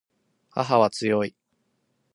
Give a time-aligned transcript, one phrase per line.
[0.49, 1.35] 母は強い